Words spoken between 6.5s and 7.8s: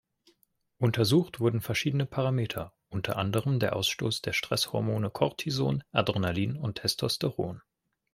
und Testosteron.